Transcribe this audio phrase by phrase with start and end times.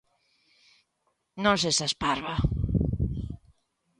[1.43, 2.35] ¡Non sexas parva!